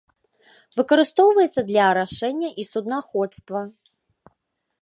[0.79, 3.61] Выкарыстоўваецца для арашэння і суднаходства.